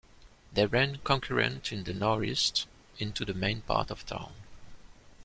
They 0.51 0.65
run 0.65 0.95
concurrent 1.03 1.63
to 1.65 1.83
the 1.83 1.93
northeast, 1.93 2.65
into 2.97 3.23
the 3.23 3.35
main 3.35 3.61
part 3.61 3.91
of 3.91 4.03
town. 4.03 4.33